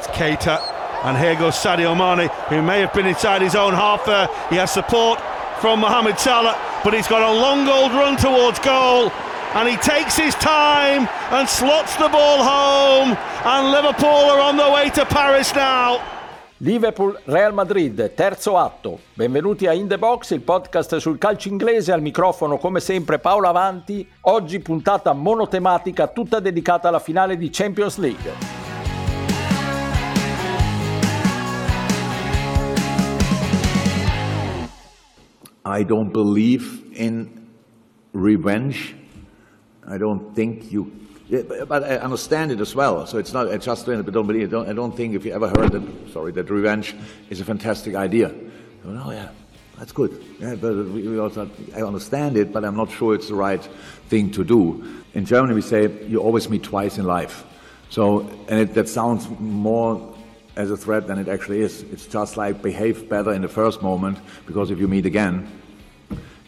[0.00, 0.58] That's Keita.
[1.04, 4.28] And here goes Sadio Mane, who may have been inside his own half there.
[4.48, 5.20] He has support
[5.60, 9.10] from Mohamed Salah, but he's got a long old run towards goal.
[9.52, 13.16] And he takes his time and slots the ball home.
[13.44, 16.00] And Liverpool are on the way to Paris now.
[16.58, 19.00] Liverpool-Real Madrid, terzo atto.
[19.14, 21.92] Benvenuti a In The Box, il podcast sul calcio inglese.
[21.92, 24.08] Al microfono, come sempre, Paolo Avanti.
[24.22, 28.59] Oggi puntata monotematica tutta dedicata alla finale di Champions League.
[35.64, 37.48] I don't believe in
[38.12, 38.94] revenge.
[39.86, 41.00] I don't think you
[41.68, 43.06] but, I understand it as well.
[43.06, 44.48] So it's not I just but don't believe.
[44.48, 46.12] I don't, I don't think if you ever heard that.
[46.12, 46.94] Sorry, that revenge
[47.28, 48.34] is a fantastic idea.
[48.84, 49.28] Oh yeah,
[49.78, 50.24] that's good.
[50.40, 53.62] Yeah, but we also I understand it, but I'm not sure it's the right
[54.08, 55.02] thing to do.
[55.14, 57.44] In Germany, we say you always meet twice in life.
[57.90, 60.09] So and it, that sounds more
[60.60, 61.82] as a threat than it actually is.
[61.84, 65.48] It's just like behave better in the first moment because if you meet again,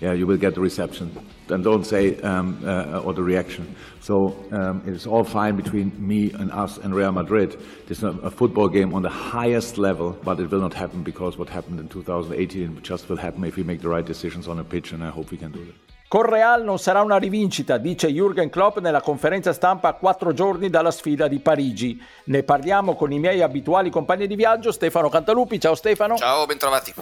[0.01, 1.17] yeah, you will get the reception.
[1.49, 3.75] And don't say um, uh, or the reaction.
[4.01, 7.57] So um, it's all fine between me and us and Real Madrid.
[7.89, 11.49] It's a football game on the highest level, but it will not happen because what
[11.49, 14.93] happened in 2018 just will happen if we make the right decisions on a pitch,
[14.93, 15.92] and I hope we can do it.
[16.13, 20.69] Con Real non sarà una rivincita, dice Jürgen Klopp nella conferenza stampa a quattro giorni
[20.69, 21.99] dalla sfida di Parigi.
[22.25, 25.59] Ne parliamo con i miei abituali compagni di viaggio, Stefano Cantalupi.
[25.59, 26.19] Ciao Stefano.
[26.19, 26.93] Ciao, bentrovati.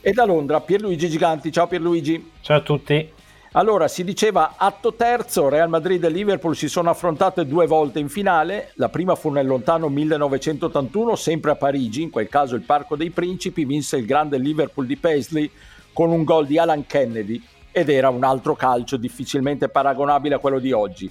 [0.00, 1.52] E da Londra Pierluigi Giganti.
[1.52, 2.32] Ciao Pierluigi.
[2.40, 3.12] Ciao a tutti.
[3.52, 8.08] Allora, si diceva atto terzo, Real Madrid e Liverpool si sono affrontate due volte in
[8.08, 12.96] finale, la prima fu nel lontano 1981, sempre a Parigi, in quel caso il Parco
[12.96, 15.48] dei Principi, vinse il grande Liverpool di Paisley
[15.92, 17.40] con un gol di Alan Kennedy
[17.72, 21.10] ed era un altro calcio difficilmente paragonabile a quello di oggi.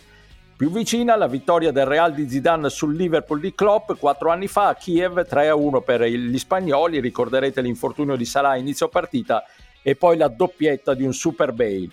[0.60, 4.68] Più vicina la vittoria del Real di Zidane sul Liverpool di Klopp quattro anni fa
[4.68, 9.46] a Kiev 3-1 per gli spagnoli, ricorderete l'infortunio di Salah a inizio partita
[9.82, 11.88] e poi la doppietta di un Super Bale.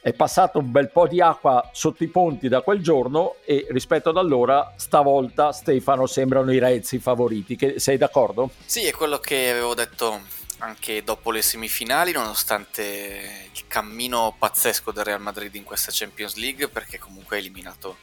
[0.00, 4.08] È passato un bel po' di acqua sotto i ponti da quel giorno e rispetto
[4.08, 7.54] ad allora, stavolta Stefano sembrano i Reds i favoriti.
[7.54, 8.48] Che, sei d'accordo?
[8.64, 10.20] Sì, è quello che avevo detto
[10.60, 16.68] anche dopo le semifinali, nonostante il cammino pazzesco del Real Madrid in questa Champions League,
[16.68, 17.98] perché comunque ha eliminato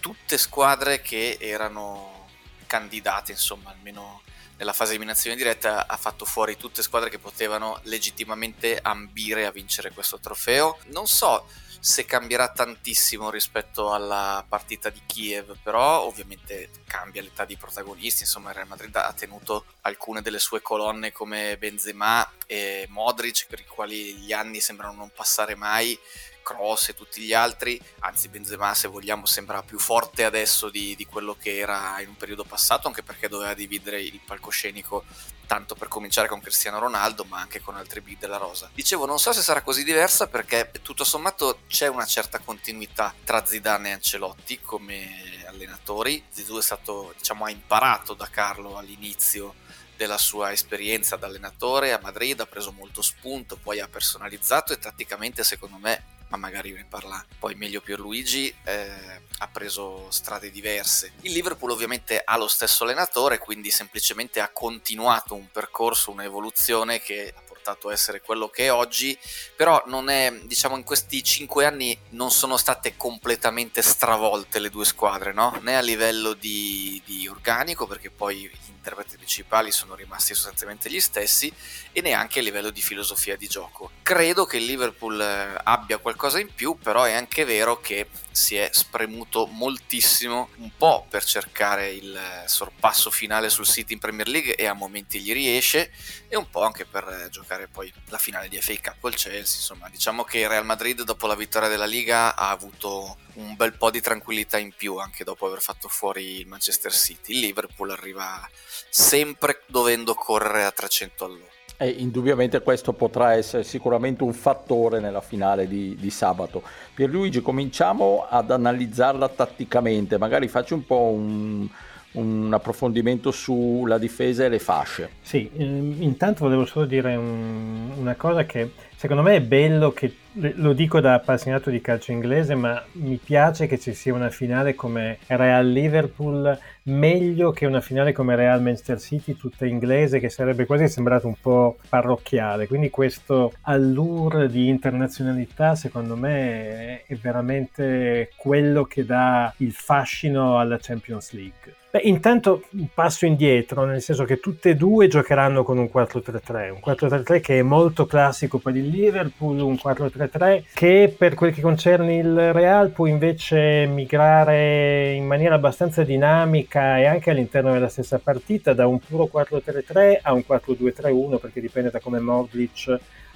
[0.00, 2.28] tutte squadre che erano
[2.66, 4.22] candidate, insomma, almeno
[4.56, 9.50] nella fase di eliminazione diretta ha fatto fuori tutte squadre che potevano legittimamente ambire a
[9.50, 10.78] vincere questo trofeo.
[10.86, 11.46] Non so
[11.84, 18.50] se cambierà tantissimo rispetto alla partita di Kiev, però ovviamente cambia l'età dei protagonisti, insomma
[18.50, 23.66] il Real Madrid ha tenuto alcune delle sue colonne come Benzema e Modric, per i
[23.66, 25.98] quali gli anni sembrano non passare mai,
[26.42, 31.06] Cross e tutti gli altri, anzi Benzema se vogliamo sembra più forte adesso di, di,
[31.06, 35.04] quello che era in un periodo passato, anche perché doveva dividere il palcoscenico
[35.46, 38.70] tanto per cominciare con Cristiano Ronaldo, ma anche con altri big della rosa.
[38.72, 43.44] Dicevo, non so se sarà così diversa perché tutto sommato c'è una certa continuità tra
[43.44, 46.24] Zidane e Ancelotti come allenatori.
[46.30, 49.54] Zidane è stato, diciamo, ha imparato da Carlo all'inizio
[49.94, 54.78] della sua esperienza da allenatore a Madrid, ha preso molto spunto, poi ha personalizzato e
[54.78, 61.12] tatticamente secondo me ma magari ne parla poi meglio Pierluigi, eh, ha preso strade diverse.
[61.20, 67.34] Il Liverpool ovviamente ha lo stesso allenatore, quindi semplicemente ha continuato un percorso, un'evoluzione che
[67.36, 69.16] ha portato a essere quello che è oggi,
[69.54, 74.84] però non è, diciamo, in questi cinque anni non sono state completamente stravolte le due
[74.84, 75.56] squadre, no?
[75.62, 81.52] Né a livello di, di organico, perché poi interpreti principali sono rimasti sostanzialmente gli stessi
[81.92, 83.92] e neanche a livello di filosofia di gioco.
[84.02, 88.56] Credo che il Liverpool eh, abbia qualcosa in più, però è anche vero che si
[88.56, 94.54] è spremuto moltissimo un po' per cercare il sorpasso finale sul City in Premier League
[94.54, 95.92] e a momenti gli riesce
[96.28, 99.58] e un po' anche per eh, giocare poi la finale di FA Cup col Chelsea.
[99.58, 103.74] Insomma, diciamo che il Real Madrid dopo la vittoria della Liga ha avuto un bel
[103.76, 107.32] po' di tranquillità in più anche dopo aver fatto fuori il Manchester City.
[107.32, 108.48] Il Liverpool arriva
[108.88, 111.50] sempre dovendo correre a 300 all'ora.
[111.82, 116.62] E indubbiamente questo potrà essere sicuramente un fattore nella finale di, di, sabato.
[116.94, 121.68] Pierluigi, cominciamo ad analizzarla tatticamente, magari facci un po' un,
[122.12, 125.10] un approfondimento sulla difesa e le fasce.
[125.22, 128.70] Sì, ehm, intanto volevo solo dire un, una cosa che
[129.02, 133.66] secondo me è bello che, lo dico da appassionato di calcio inglese, ma mi piace
[133.66, 139.00] che ci sia una finale come Real Liverpool, meglio che una finale come Real Manchester
[139.00, 142.68] City, tutta inglese, che sarebbe quasi sembrato un po' parrocchiale.
[142.68, 150.78] Quindi questo allure di internazionalità, secondo me, è veramente quello che dà il fascino alla
[150.80, 151.74] Champions League.
[151.92, 156.70] Beh, intanto un passo indietro, nel senso che tutte e due giocheranno con un 4-3-3,
[156.70, 161.62] un 4-3-3 che è molto classico per il Liverpool, un 4-3-3 che per quel che
[161.62, 168.18] concerne il Real può invece migrare in maniera abbastanza dinamica e anche all'interno della stessa
[168.18, 172.94] partita da un puro 4-3-3 a un 4-2-3-1 perché dipende da come Modric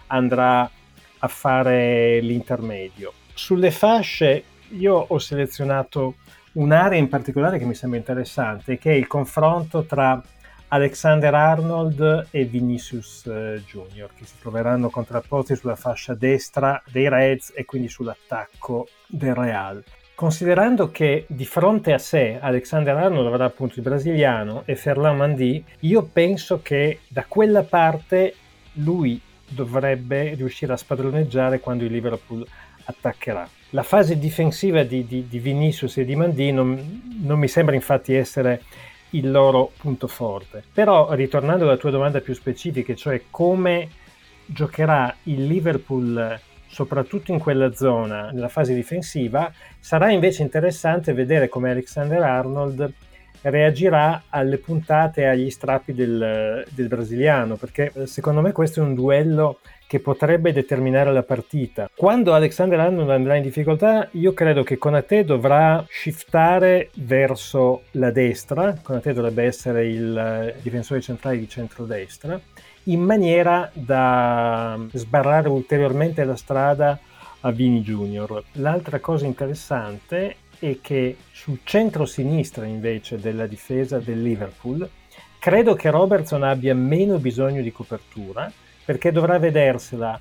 [0.09, 0.71] andrà
[1.19, 3.13] a fare l'intermedio.
[3.33, 6.17] Sulle fasce io ho selezionato
[6.53, 10.23] un'area in particolare che mi sembra interessante, che è il confronto tra
[10.69, 17.53] Alexander Arnold e Vinicius eh, Junior, che si troveranno contrapposti sulla fascia destra dei Reds
[17.55, 19.83] e quindi sull'attacco del Real.
[20.17, 25.63] Considerando che di fronte a sé Alexander Arnold avrà appunto il brasiliano e Ferland Mandy,
[25.81, 28.35] io penso che da quella parte
[28.75, 32.45] lui dovrebbe riuscire a spadroneggiare quando il Liverpool
[32.85, 33.49] attaccherà.
[33.71, 38.15] La fase difensiva di, di, di Vinicius e di Mandi non, non mi sembra infatti
[38.15, 38.63] essere
[39.11, 40.63] il loro punto forte.
[40.73, 43.89] Però ritornando alla tua domanda più specifica, cioè come
[44.47, 51.71] giocherà il Liverpool soprattutto in quella zona, nella fase difensiva, sarà invece interessante vedere come
[51.71, 52.93] Alexander Arnold
[53.43, 58.95] reagirà alle puntate e agli strappi del, del brasiliano, perché secondo me questo è un
[58.95, 61.89] duello che potrebbe determinare la partita.
[61.95, 68.77] Quando Alexander Arnold andrà in difficoltà, io credo che Conate dovrà shiftare verso la destra,
[68.83, 72.39] Conate dovrebbe essere il difensore centrale di centrodestra,
[72.85, 76.99] in maniera da sbarrare ulteriormente la strada
[77.41, 78.43] a Vini Junior.
[78.53, 84.89] L'altra cosa interessante è che sul centro-sinistra invece della difesa del Liverpool,
[85.47, 88.51] credo che Robertson abbia meno bisogno di copertura,
[88.85, 90.21] perché dovrà vedersela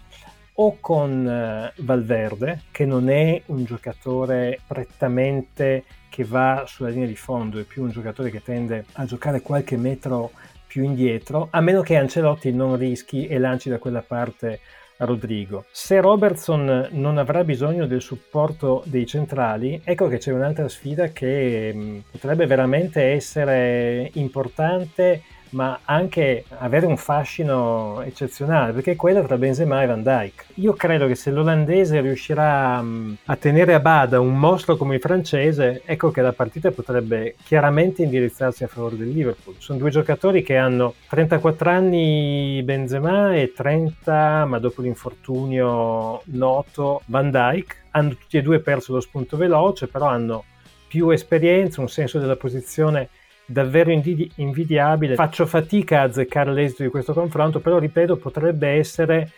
[0.54, 7.16] o con eh, Valverde, che non è un giocatore prettamente che va sulla linea di
[7.16, 10.30] fondo, è più un giocatore che tende a giocare qualche metro
[10.68, 14.60] più indietro, a meno che Ancelotti non rischi e lanci da quella parte
[14.98, 15.66] Rodrigo.
[15.72, 22.02] Se Robertson non avrà bisogno del supporto dei centrali, ecco che c'è un'altra sfida che
[22.10, 25.22] potrebbe veramente essere importante
[25.52, 30.46] ma anche avere un fascino eccezionale, perché è quella tra Benzema e Van Dijk.
[30.56, 35.02] Io credo che se l'olandese riuscirà mm, a tenere a bada un mostro come il
[35.02, 39.56] francese, ecco che la partita potrebbe chiaramente indirizzarsi a favore del Liverpool.
[39.60, 47.32] Sono due giocatori che hanno 34 anni Benzema e 30, ma dopo l'infortunio noto, Van
[47.32, 47.84] Dijk.
[47.92, 50.44] Hanno tutti e due perso lo spunto veloce, però hanno
[50.88, 53.10] più esperienza, un senso della posizione
[53.46, 55.16] davvero invidiabile.
[55.16, 59.32] Faccio fatica a azzeccare l'esito di questo confronto, però ripeto, potrebbe essere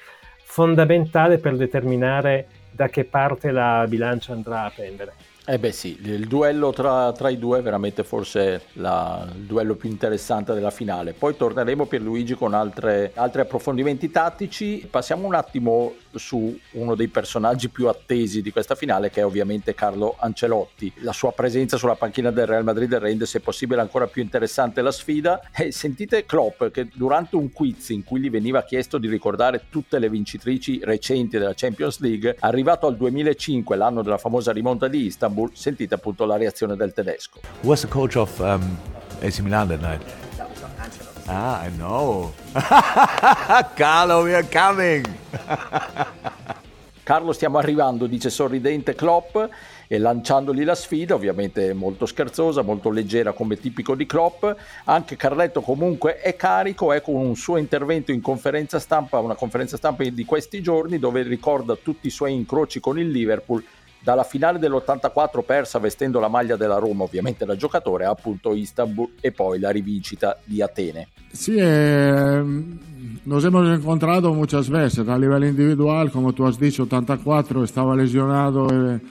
[0.44, 5.14] fondamentale per determinare da che parte la bilancia andrà a pendere.
[5.50, 9.76] Eh beh sì, il duello tra, tra i due è veramente forse la, il duello
[9.76, 11.14] più interessante della finale.
[11.14, 14.86] Poi torneremo per Luigi con altri approfondimenti tattici.
[14.92, 19.74] Passiamo un attimo su uno dei personaggi più attesi di questa finale che è ovviamente
[19.74, 20.92] Carlo Ancelotti.
[20.98, 24.92] La sua presenza sulla panchina del Real Madrid rende se possibile ancora più interessante la
[24.92, 25.42] sfida.
[25.56, 30.00] E sentite Klopp che durante un quiz in cui gli veniva chiesto di ricordare tutte
[30.00, 35.52] le vincitrici recenti della Champions League, arrivato al 2005, l'anno della famosa rimonta di Istanbul,
[35.54, 37.40] sentite appunto la reazione del tedesco.
[37.62, 38.78] Who was the coach of um,
[39.22, 40.27] AC Milan that night?
[41.30, 42.34] Ah, I know.
[43.76, 45.06] Carlo, we are coming.
[47.04, 49.38] Carlo, stiamo arrivando, dice sorridente Klopp
[49.88, 54.46] e lanciandogli la sfida, ovviamente molto scherzosa, molto leggera come tipico di Klopp.
[54.86, 60.04] Anche Carletto comunque è carico, ecco un suo intervento in conferenza stampa, una conferenza stampa
[60.06, 63.62] di questi giorni dove ricorda tutti i suoi incroci con il Liverpool
[64.08, 69.16] dalla finale dell'84 persa vestendo la maglia della Roma, ovviamente da giocatore, a appunto Istanbul
[69.20, 71.10] e poi la rivincita di Atene.
[71.30, 72.42] Sí, eh,
[73.26, 78.70] nos hemos encontrado muchas veces a nivel individual, como tú has dicho, 84 estaba lesionado
[78.70, 79.02] e,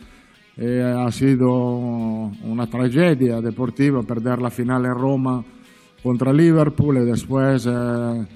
[0.56, 5.44] e ha sido una tragedia deportiva perder la finale en Roma
[6.02, 8.26] contra Liverpool y después eh,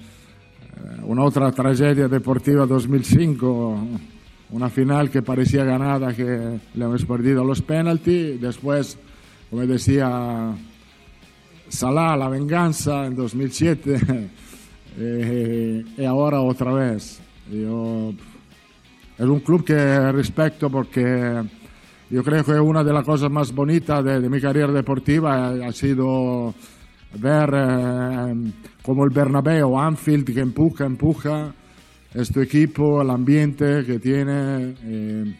[1.07, 4.10] un'altra tragedia deportiva 2005
[4.51, 8.39] una final que parecía ganada, que le hemos perdido los penaltis.
[8.39, 8.97] Después,
[9.49, 10.53] como decía
[11.69, 14.29] Salah, la venganza en 2007.
[15.97, 17.21] y ahora otra vez.
[17.51, 18.13] Yo
[19.17, 21.43] es un club que respeto porque
[22.09, 25.71] yo creo que una de las cosas más bonitas de, de mi carrera deportiva ha
[25.71, 26.53] sido
[27.19, 31.53] ver eh, como el Bernabéu, Anfield, que empuja, empuja,
[32.13, 35.35] este equipo, el ambiente que tiene, eh,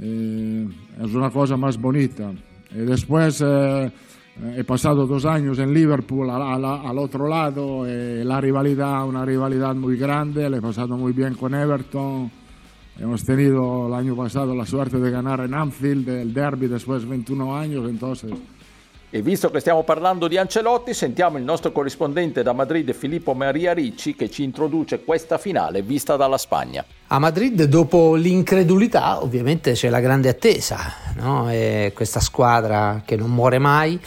[0.00, 0.68] eh,
[1.02, 2.32] es una cosa más bonita.
[2.70, 3.90] Y después eh,
[4.56, 9.96] he pasado dos años en Liverpool al otro lado, eh, la rivalidad, una rivalidad muy
[9.96, 12.30] grande, le he pasado muy bien con Everton.
[12.98, 17.08] Hemos tenido el año pasado la suerte de ganar en Anfield el derby después de
[17.08, 18.30] 21 años, entonces
[19.14, 23.72] E visto che stiamo parlando di Ancelotti, sentiamo il nostro corrispondente da Madrid, Filippo Maria
[23.72, 26.84] Ricci, che ci introduce questa finale vista dalla Spagna.
[27.06, 31.48] A Madrid, dopo l'incredulità, ovviamente c'è la grande attesa, no?
[31.94, 34.00] questa squadra che non muore mai,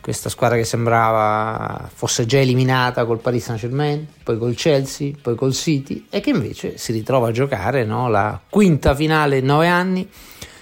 [0.00, 5.52] questa squadra che sembrava fosse già eliminata col Paris Saint-Germain, poi col Chelsea, poi col
[5.52, 8.08] City, e che invece si ritrova a giocare no?
[8.08, 10.08] la quinta finale in nove anni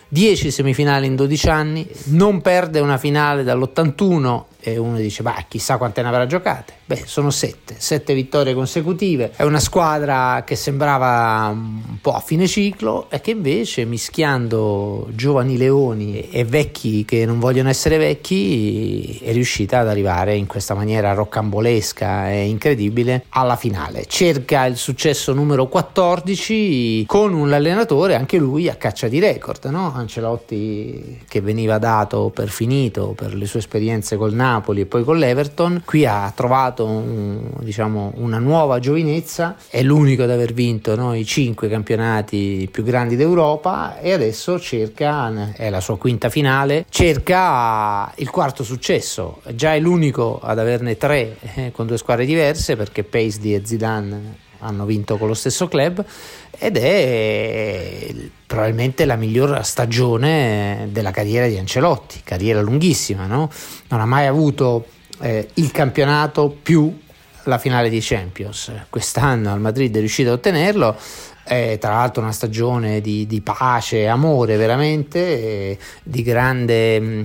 [0.08, 5.76] 10 semifinali in 12 anni, non perde una finale dall'81 e uno dice, ma chissà
[5.76, 6.74] quante ne avrà giocate.
[6.84, 9.32] Beh, sono 7, 7 vittorie consecutive.
[9.36, 15.56] È una squadra che sembrava un po' a fine ciclo e che invece mischiando giovani
[15.56, 21.12] leoni e vecchi che non vogliono essere vecchi è riuscita ad arrivare in questa maniera
[21.12, 24.04] roccambolesca e incredibile alla finale.
[24.06, 29.92] Cerca il successo numero 14 con un allenatore anche lui a caccia di record, no?
[29.94, 35.18] Ancelotti che veniva dato per finito per le sue esperienze col Napoli e poi con
[35.18, 41.14] l'Everton, qui ha trovato un, diciamo, una nuova giovinezza, è l'unico ad aver vinto no,
[41.14, 48.12] i cinque campionati più grandi d'Europa e adesso cerca, è la sua quinta finale, cerca
[48.16, 53.04] il quarto successo, già è l'unico ad averne tre eh, con due squadre diverse perché
[53.04, 56.04] Paisley e Zidane hanno vinto con lo stesso club
[56.50, 58.14] ed è
[58.48, 63.50] probabilmente la miglior stagione della carriera di Ancelotti, carriera lunghissima, no?
[63.88, 64.86] non ha mai avuto
[65.20, 66.98] eh, il campionato più
[67.44, 70.96] la finale di Champions, quest'anno al Madrid è riuscito a ottenerlo,
[71.44, 77.22] è tra l'altro una stagione di, di pace, amore veramente, eh, di grande, mm,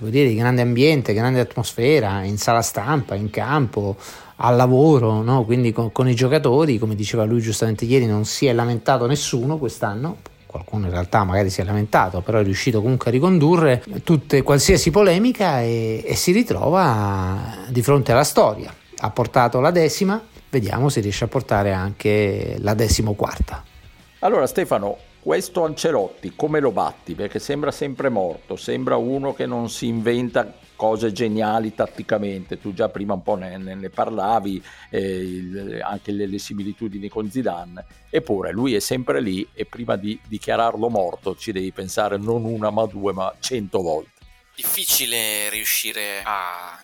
[0.00, 3.96] dire, di grande ambiente, grande atmosfera in sala stampa, in campo,
[4.36, 5.44] al lavoro, no?
[5.44, 9.58] quindi con, con, i giocatori, come diceva lui giustamente ieri, non si è lamentato nessuno
[9.58, 10.16] quest'anno.
[10.50, 14.90] Qualcuno in realtà magari si è lamentato, però è riuscito comunque a ricondurre tutte, qualsiasi
[14.90, 18.74] polemica e, e si ritrova di fronte alla storia.
[18.96, 23.62] Ha portato la decima, vediamo se riesce a portare anche la decimoquarta.
[24.18, 27.14] Allora Stefano, questo Ancelotti come lo batti?
[27.14, 32.88] Perché sembra sempre morto, sembra uno che non si inventa cose geniali tatticamente, tu già
[32.88, 38.50] prima un po' ne, ne parlavi, eh, il, anche le, le, similitudini con Zidane, eppure
[38.50, 42.86] lui è sempre lì e prima di dichiararlo morto ci devi pensare non una ma
[42.86, 44.10] due ma cento volte.
[44.56, 46.82] Difficile riuscire a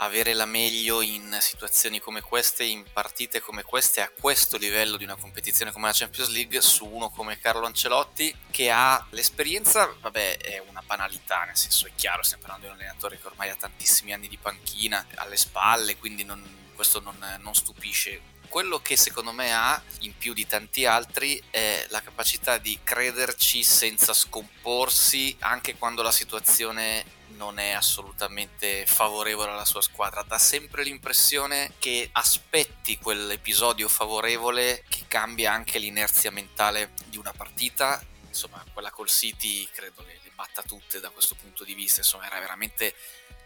[0.00, 5.04] avere la meglio in situazioni come queste, in partite come queste, a questo livello di
[5.04, 10.38] una competizione come la Champions League, su uno come Carlo Ancelotti, che ha l'esperienza, vabbè,
[10.38, 13.56] è una banalità, nel senso è chiaro, stiamo parlando di un allenatore che ormai ha
[13.56, 16.42] tantissimi anni di panchina alle spalle, quindi non,
[16.74, 18.36] questo non, non stupisce.
[18.48, 23.62] Quello che secondo me ha in più di tanti altri è la capacità di crederci
[23.62, 30.22] senza scomporsi anche quando la situazione non è assolutamente favorevole alla sua squadra.
[30.22, 38.04] Dà sempre l'impressione che aspetti quell'episodio favorevole che cambia anche l'inerzia mentale di una partita.
[38.26, 42.00] Insomma, quella col City credo le, le batta tutte da questo punto di vista.
[42.00, 42.94] Insomma, era veramente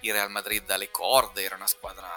[0.01, 2.11] il Real Madrid dalle corde, era una squadra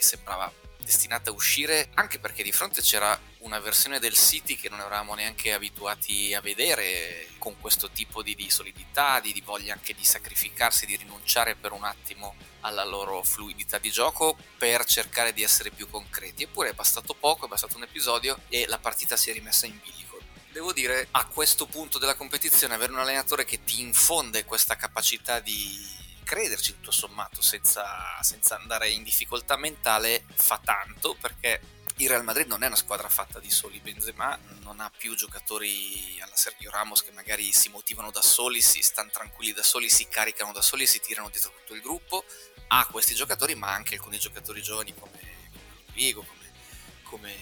[0.00, 4.70] che sembrava destinata a uscire anche perché di fronte c'era una versione del City che
[4.70, 9.74] non eravamo neanche abituati a vedere con questo tipo di, di solidità, di, di, voglia
[9.74, 15.32] anche di sacrificarsi, di rinunciare per un attimo alla loro fluidità di gioco per cercare
[15.32, 16.42] di essere più concreti.
[16.42, 19.78] Eppure è bastato poco, è bastato un episodio e la partita si è rimessa in
[19.82, 20.18] bilico.
[20.50, 25.40] Devo dire, a questo punto della competizione avere un allenatore che ti infonde questa capacità
[25.40, 25.99] di
[26.30, 31.60] crederci tutto sommato senza, senza andare in difficoltà mentale fa tanto perché
[31.96, 36.20] il Real Madrid non è una squadra fatta di soli Benzema, non ha più giocatori
[36.20, 40.06] alla Sergio Ramos che magari si motivano da soli, si stanno tranquilli da soli, si
[40.06, 42.24] caricano da soli, si tirano dietro tutto il gruppo.
[42.68, 45.20] Ha questi giocatori, ma anche alcuni giocatori giovani come,
[46.14, 46.52] come come,
[47.02, 47.34] come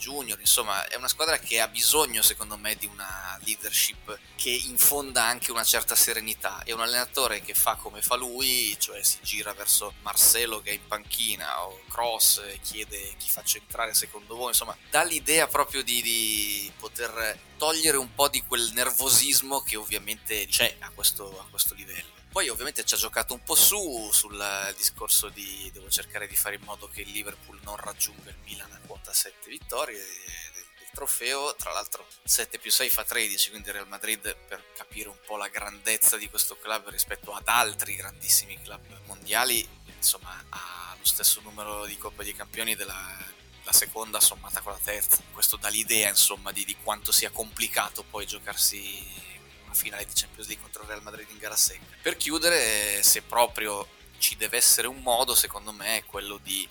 [0.00, 5.22] Junior, insomma è una squadra che ha bisogno secondo me di una leadership che infonda
[5.22, 9.52] anche una certa serenità e un allenatore che fa come fa lui, cioè si gira
[9.52, 14.76] verso Marcelo che è in panchina o Cross chiede chi faccio entrare secondo voi, insomma
[14.88, 20.76] dà l'idea proprio di, di poter togliere un po' di quel nervosismo che ovviamente c'è
[20.78, 22.19] a questo, a questo livello.
[22.30, 26.54] Poi ovviamente ci ha giocato un po' su sul discorso di devo cercare di fare
[26.54, 31.54] in modo che il Liverpool non raggiunga il Milan a quota 7 vittorie del, trofeo,
[31.54, 35.46] tra l'altro 7 più 6 fa 13, quindi Real Madrid per capire un po' la
[35.46, 41.86] grandezza di questo club rispetto ad altri grandissimi club mondiali, insomma ha lo stesso numero
[41.86, 45.22] di Coppe dei Campioni della la seconda sommata con la terza.
[45.32, 49.28] Questo dà l'idea, insomma, di, di quanto sia complicato poi giocarsi
[49.70, 51.96] una finale di Champions League contro il Real Madrid in gara secca.
[52.02, 53.86] Per chiudere, se proprio
[54.18, 56.68] ci deve essere un modo, secondo me, è quello di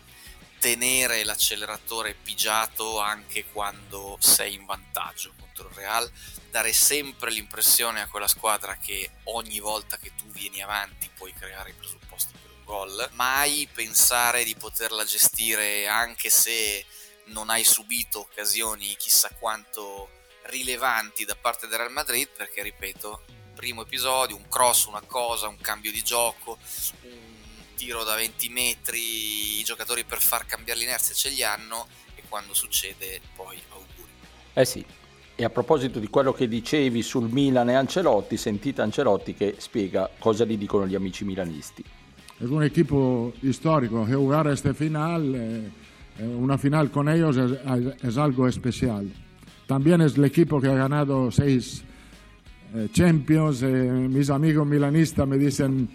[0.60, 6.12] tenere l'acceleratore pigiato anche quando sei in vantaggio contro il Real,
[6.52, 11.70] dare sempre l'impressione a quella squadra che ogni volta che tu vieni avanti puoi creare
[11.70, 16.86] i presupposti per un gol, mai pensare di poterla gestire anche se
[17.28, 20.19] non hai subito occasioni chissà quanto
[20.50, 23.22] rilevanti da parte del Real Madrid perché ripeto
[23.56, 26.58] primo episodio un cross una cosa un cambio di gioco
[27.02, 32.24] un tiro da 20 metri i giocatori per far cambiare l'inerzia ce li hanno e
[32.28, 34.12] quando succede poi auguri.
[34.54, 34.86] Eh sì
[35.36, 40.10] e a proposito di quello che dicevi sul Milan e Ancelotti sentite Ancelotti che spiega
[40.20, 41.82] cosa gli dicono gli amici milanisti.
[42.38, 47.52] È un equipo histórico jugar esta final eh, una final con ellos es,
[48.02, 49.10] es algo especial
[49.70, 51.84] También es el equipo que ha ganado seis
[52.74, 53.62] eh, Champions.
[53.62, 55.88] Eh, mis amigos milanistas me dicen,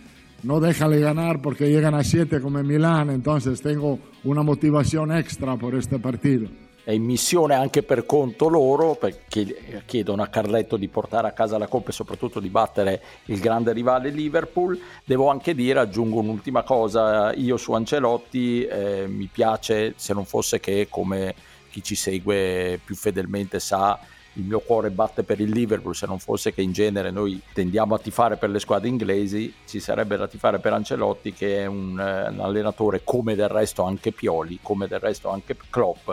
[0.44, 5.70] no déjale ganar porque llegan a siete come Milano, entonces tengo una motivazione extra per
[5.70, 6.48] questo partito.
[6.84, 11.58] È in missione anche per conto loro, perché chiedono a Carletto di portare a casa
[11.58, 14.78] la Coppa e soprattutto di battere il grande rivale Liverpool.
[15.04, 20.60] Devo anche dire, aggiungo un'ultima cosa, io su Ancelotti eh, mi piace, se non fosse
[20.60, 21.34] che come
[21.74, 23.98] chi ci segue più fedelmente sa
[24.34, 27.96] il mio cuore batte per il Liverpool, se non fosse che in genere noi tendiamo
[27.96, 31.98] a tifare per le squadre inglesi, ci sarebbe da tifare per Ancelotti che è un,
[31.98, 36.10] eh, un allenatore come del resto anche Pioli, come del resto anche Klopp,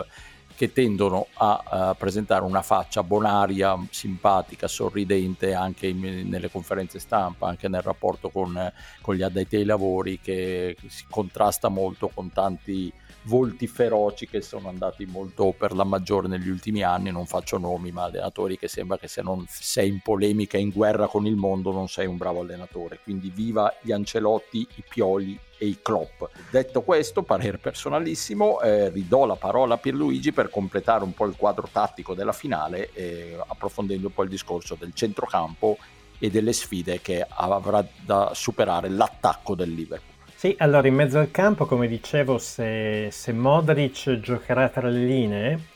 [0.56, 7.46] che tendono a, a presentare una faccia bonaria, simpatica, sorridente anche in, nelle conferenze stampa,
[7.46, 12.92] anche nel rapporto con, con gli addetti ai lavori, che si contrasta molto con tanti
[13.24, 17.92] volti feroci che sono andati molto per la maggiore negli ultimi anni, non faccio nomi,
[17.92, 21.72] ma allenatori che sembra che se non sei in polemica, in guerra con il mondo,
[21.72, 23.00] non sei un bravo allenatore.
[23.02, 26.24] Quindi viva gli Ancelotti, i Pioli e i Klopp.
[26.50, 31.36] Detto questo, parere personalissimo, eh, ridò la parola a Pierluigi per completare un po' il
[31.36, 35.78] quadro tattico della finale, eh, approfondendo un po' il discorso del centrocampo
[36.18, 40.11] e delle sfide che avrà da superare l'attacco del Liverpool.
[40.42, 45.66] Sì, allora in mezzo al campo, come dicevo, se, se Modric giocherà tra le linee,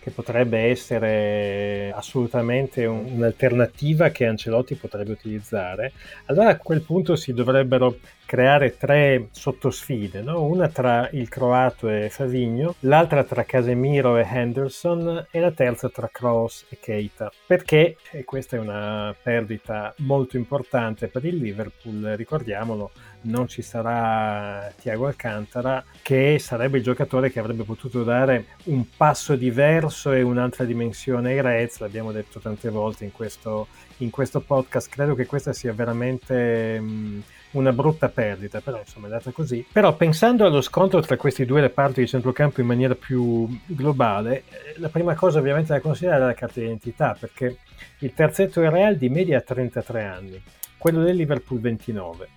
[0.00, 5.92] che potrebbe essere assolutamente un, un'alternativa che Ancelotti potrebbe utilizzare,
[6.24, 10.42] allora a quel punto si dovrebbero creare tre sottosfide, no?
[10.42, 16.08] una tra il croato e Favigno, l'altra tra Casemiro e Henderson e la terza tra
[16.12, 17.30] Kroos e Keita.
[17.46, 22.90] Perché, e questa è una perdita molto importante per il Liverpool, ricordiamolo,
[23.22, 29.36] non ci sarà Thiago Alcantara, che sarebbe il giocatore che avrebbe potuto dare un passo
[29.36, 34.90] diverso e un'altra dimensione ai Reds, l'abbiamo detto tante volte in questo, in questo podcast,
[34.90, 36.80] credo che questa sia veramente...
[36.80, 37.22] Mh,
[37.56, 39.66] una brutta perdita, però insomma è andata così.
[39.70, 44.74] Però pensando allo scontro tra questi due reparti di centrocampo in maniera più globale, eh,
[44.78, 47.58] la prima cosa ovviamente da considerare è la carta di identità, perché
[48.00, 50.42] il terzetto è Real di media ha 33 anni,
[50.76, 52.28] quello del Liverpool 29.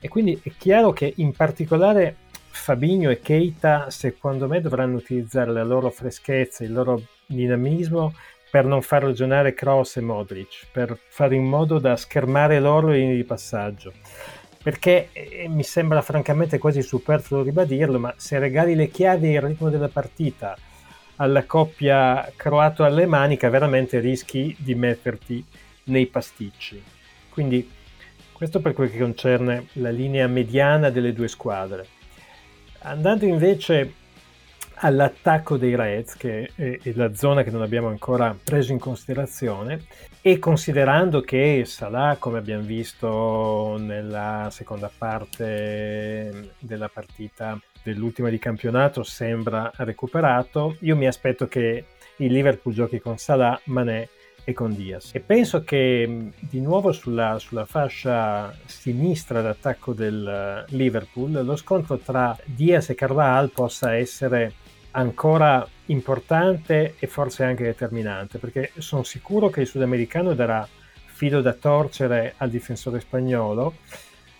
[0.00, 2.16] E quindi è chiaro che in particolare
[2.50, 8.14] Fabinho e Keita secondo me dovranno utilizzare la loro freschezza, il loro dinamismo
[8.50, 13.14] per non far ragionare Cross e Modric, per fare in modo da schermare loro in
[13.14, 13.92] di passaggio
[14.68, 19.40] perché eh, mi sembra francamente quasi superfluo ribadirlo, ma se regali le chiavi e il
[19.40, 20.54] ritmo della partita
[21.16, 25.42] alla coppia croato-alemanica, veramente rischi di metterti
[25.84, 26.82] nei pasticci.
[27.30, 27.66] Quindi
[28.30, 31.86] questo per quel che concerne la linea mediana delle due squadre.
[32.80, 33.94] Andando invece
[34.80, 39.84] all'attacco dei Reds, che è, la zona che non abbiamo ancora preso in considerazione,
[40.20, 49.02] e considerando che Salah, come abbiamo visto nella seconda parte della partita dell'ultima di campionato,
[49.02, 51.84] sembra recuperato, io mi aspetto che
[52.16, 54.08] il Liverpool giochi con Salah, Mané
[54.48, 55.10] e con Diaz.
[55.14, 62.34] E penso che di nuovo sulla, sulla fascia sinistra d'attacco del Liverpool lo scontro tra
[62.44, 64.54] Diaz e Carvajal possa essere
[64.98, 70.66] ancora importante e forse anche determinante, perché sono sicuro che il sudamericano darà
[71.06, 73.74] filo da torcere al difensore spagnolo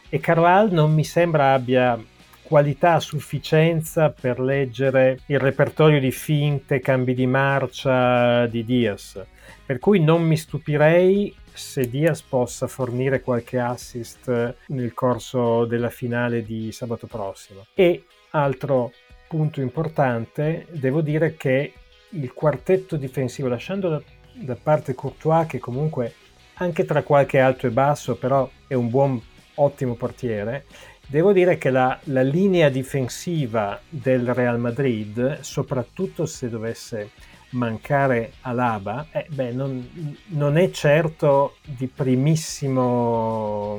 [0.09, 1.99] e Carval non mi sembra abbia
[2.42, 9.23] qualità a sufficienza per leggere il repertorio di finte, cambi di marcia di Diaz.
[9.66, 16.42] Per cui non mi stupirei se Diaz possa fornire qualche assist nel corso della finale
[16.42, 17.66] di sabato prossimo.
[17.75, 18.92] E altro
[19.29, 21.73] punto importante, devo dire che
[22.11, 26.14] il quartetto difensivo, lasciando da, da parte Courtois, che comunque
[26.55, 29.21] anche tra qualche alto e basso, però è un buon,
[29.57, 30.64] ottimo portiere,
[31.07, 37.11] devo dire che la, la linea difensiva del Real Madrid, soprattutto se dovesse
[37.51, 43.75] mancare Alaba, eh, beh, non, non, è certo di primissimo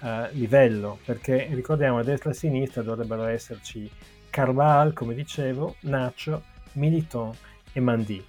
[0.00, 3.88] uh, livello, perché ricordiamo a destra e a sinistra dovrebbero esserci
[4.30, 7.32] Carval, come dicevo, Nacho, Militon
[7.72, 8.24] e Mandi.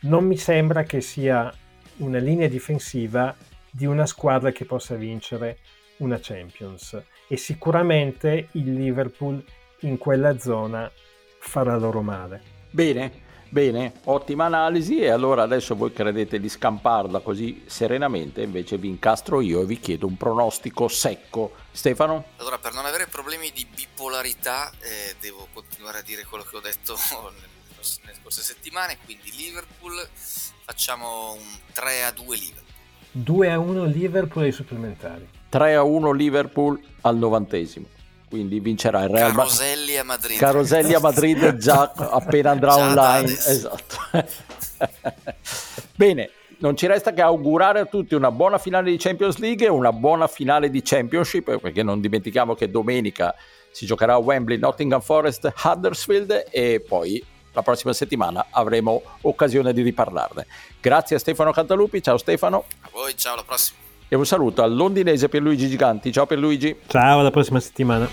[0.00, 1.52] Non mi sembra che sia
[1.98, 3.34] una linea difensiva
[3.70, 5.58] di una squadra che possa vincere
[5.98, 9.42] una Champions e sicuramente il Liverpool
[9.80, 10.90] in quella zona
[11.38, 12.40] farà loro male.
[12.70, 13.12] Bene,
[13.52, 19.40] Bene, ottima analisi e allora adesso voi credete di scamparla così serenamente, invece vi incastro
[19.40, 21.54] io e vi chiedo un pronostico secco.
[21.72, 22.26] Stefano?
[22.36, 26.60] Allora, per non avere problemi di bipolarità, eh, devo continuare a dire quello che ho
[26.60, 26.94] detto
[28.04, 30.08] nelle scorse settimane, quindi Liverpool,
[30.64, 32.74] facciamo un 3 a 2 Liverpool.
[33.10, 35.28] 2 a 1 Liverpool ai supplementari.
[35.48, 37.98] 3 a 1 Liverpool al novantesimo
[38.30, 39.58] quindi vincerà il Real Madrid.
[39.58, 40.38] Caroselli a Madrid.
[40.38, 43.32] Caroselli a Madrid già appena andrà già online.
[43.32, 43.96] Esatto.
[45.96, 49.68] Bene, non ci resta che augurare a tutti una buona finale di Champions League e
[49.68, 53.34] una buona finale di Championship, perché non dimentichiamo che domenica
[53.72, 59.82] si giocherà a Wembley, Nottingham Forest, Huddersfield e poi la prossima settimana avremo occasione di
[59.82, 60.46] riparlarne.
[60.80, 62.64] Grazie a Stefano Cantalupi, ciao Stefano.
[62.82, 63.79] A voi, ciao, alla prossima.
[64.12, 66.10] E un saluto al londinese Pierluigi Giganti.
[66.10, 66.78] Ciao Pierluigi.
[66.88, 68.08] Ciao, alla prossima settimana.